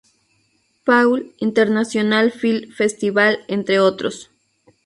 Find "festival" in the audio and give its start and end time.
2.71-3.45